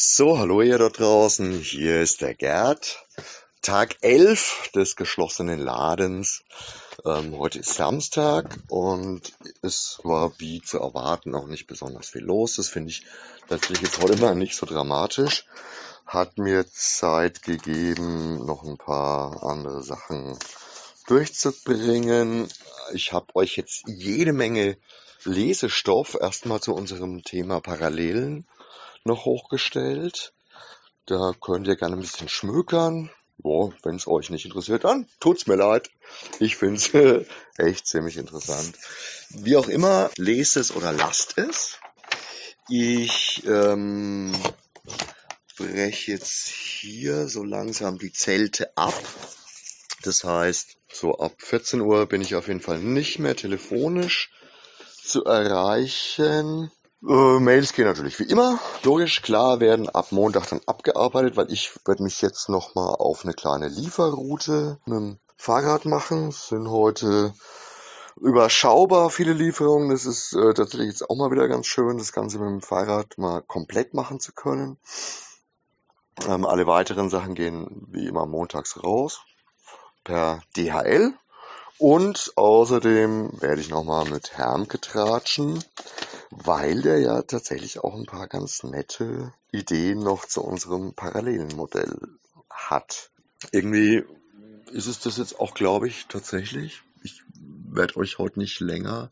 [0.00, 3.04] So, hallo ihr da draußen, hier ist der Gerd.
[3.62, 6.44] Tag 11 des geschlossenen Ladens.
[7.04, 12.54] Ähm, heute ist Samstag und es war wie zu erwarten auch nicht besonders viel los.
[12.54, 13.02] Das finde ich
[13.50, 15.46] natürlich jetzt heute mal nicht so dramatisch.
[16.06, 20.38] Hat mir Zeit gegeben, noch ein paar andere Sachen
[21.08, 22.46] durchzubringen.
[22.92, 24.76] Ich habe euch jetzt jede Menge
[25.24, 28.46] Lesestoff erstmal zu unserem Thema Parallelen
[29.04, 30.32] noch hochgestellt.
[31.06, 33.10] Da könnt ihr gerne ein bisschen schmökern.
[33.42, 35.90] Ja, wenn es euch nicht interessiert, dann tut's mir leid.
[36.40, 36.90] Ich find's
[37.56, 38.74] echt ziemlich interessant.
[39.30, 41.78] Wie auch immer, lest es oder lasst es.
[42.68, 44.34] Ich ähm,
[45.56, 48.94] breche jetzt hier so langsam die Zelte ab.
[50.02, 54.30] Das heißt, so ab 14 Uhr bin ich auf jeden Fall nicht mehr telefonisch
[55.02, 56.70] zu erreichen.
[57.06, 58.58] Äh, Mails gehen natürlich wie immer.
[58.82, 63.34] Logisch, klar, werden ab Montag dann abgearbeitet, weil ich werde mich jetzt nochmal auf eine
[63.34, 66.28] kleine Lieferroute mit dem Fahrrad machen.
[66.28, 67.34] Es sind heute
[68.20, 69.90] überschaubar viele Lieferungen.
[69.90, 73.16] Das ist äh, tatsächlich jetzt auch mal wieder ganz schön, das Ganze mit dem Fahrrad
[73.16, 74.76] mal komplett machen zu können.
[76.26, 79.20] Ähm, alle weiteren Sachen gehen wie immer montags raus
[80.02, 81.14] per DHL.
[81.78, 85.62] Und außerdem werde ich nochmal mit Hermke tratschen
[86.30, 91.96] weil der ja tatsächlich auch ein paar ganz nette Ideen noch zu unserem parallelen Modell
[92.50, 93.10] hat.
[93.52, 94.04] Irgendwie
[94.72, 96.82] ist es das jetzt auch, glaube ich, tatsächlich.
[97.02, 99.10] Ich werde euch heute nicht länger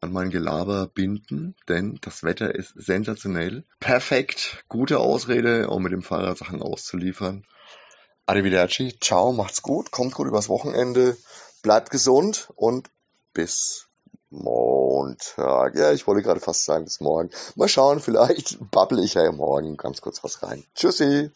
[0.00, 3.64] an mein Gelaber binden, denn das Wetter ist sensationell.
[3.80, 7.44] Perfekt, gute Ausrede, um mit dem Fahrrad Sachen auszuliefern.
[8.26, 11.16] Arrivederci, ciao, macht's gut, kommt gut übers Wochenende,
[11.62, 12.88] bleibt gesund und
[13.34, 13.88] bis
[14.30, 15.76] Montag.
[15.76, 17.30] Ja, ich wollte gerade fast sagen bis morgen.
[17.56, 20.64] Mal schauen, vielleicht bubble ich ja morgen ganz kurz was rein.
[20.74, 21.30] Tschüssi.